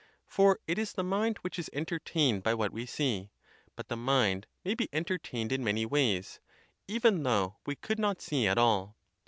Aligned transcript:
For 0.25 0.59
it 0.65 0.79
is 0.79 0.93
the 0.93 1.03
mind 1.03 1.37
which 1.41 1.59
is 1.59 1.69
entertained 1.73 2.41
by 2.41 2.55
what 2.55 2.73
we 2.73 2.87
see; 2.87 3.29
but 3.75 3.87
the 3.87 3.95
mind 3.95 4.47
may 4.65 4.73
be 4.73 4.89
entertained 4.91 5.51
in 5.51 5.63
many 5.63 5.85
ways, 5.85 6.39
even 6.87 7.21
though 7.21 7.57
we 7.67 7.75
could 7.75 7.99
not 7.99 8.19
see 8.19 8.47
at 8.47 8.57
all. 8.57 8.97